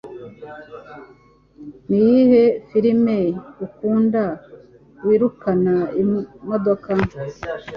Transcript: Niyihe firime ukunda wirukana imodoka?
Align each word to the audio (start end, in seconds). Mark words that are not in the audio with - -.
Niyihe 1.93 2.43
firime 2.69 3.19
ukunda 3.65 4.23
wirukana 5.05 5.75
imodoka? 6.01 6.91